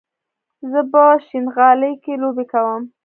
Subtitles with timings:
[0.71, 2.81] زه په شينغالي کې لوبې کوم